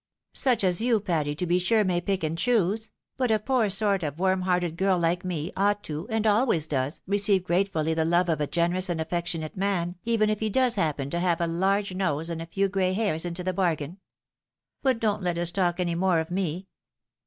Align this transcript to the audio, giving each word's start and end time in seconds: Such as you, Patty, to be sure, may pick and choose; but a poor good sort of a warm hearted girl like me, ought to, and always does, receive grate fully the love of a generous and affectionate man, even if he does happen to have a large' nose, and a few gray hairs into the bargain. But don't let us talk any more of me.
Such 0.33 0.63
as 0.63 0.81
you, 0.81 0.99
Patty, 0.99 1.35
to 1.35 1.45
be 1.45 1.59
sure, 1.59 1.83
may 1.83 2.01
pick 2.01 2.23
and 2.23 2.35
choose; 2.35 2.89
but 3.17 3.29
a 3.29 3.37
poor 3.37 3.65
good 3.65 3.73
sort 3.73 4.01
of 4.01 4.15
a 4.17 4.17
warm 4.19 4.41
hearted 4.41 4.75
girl 4.75 4.97
like 4.97 5.23
me, 5.23 5.51
ought 5.55 5.83
to, 5.83 6.07
and 6.09 6.25
always 6.25 6.65
does, 6.65 7.01
receive 7.05 7.43
grate 7.43 7.71
fully 7.71 7.93
the 7.93 8.03
love 8.03 8.27
of 8.27 8.41
a 8.41 8.47
generous 8.47 8.89
and 8.89 8.99
affectionate 8.99 9.55
man, 9.55 9.97
even 10.03 10.31
if 10.31 10.39
he 10.39 10.49
does 10.49 10.73
happen 10.73 11.11
to 11.11 11.19
have 11.19 11.39
a 11.39 11.45
large' 11.45 11.93
nose, 11.93 12.31
and 12.31 12.41
a 12.41 12.47
few 12.47 12.67
gray 12.67 12.93
hairs 12.93 13.25
into 13.25 13.43
the 13.43 13.53
bargain. 13.53 13.99
But 14.81 14.99
don't 14.99 15.21
let 15.21 15.37
us 15.37 15.51
talk 15.51 15.79
any 15.79 15.93
more 15.93 16.19
of 16.19 16.31
me. 16.31 16.65